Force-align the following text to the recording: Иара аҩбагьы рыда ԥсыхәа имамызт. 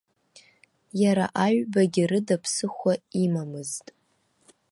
Иара 1.01 1.25
аҩбагьы 1.45 2.03
рыда 2.09 2.37
ԥсыхәа 2.43 2.93
имамызт. 3.23 3.85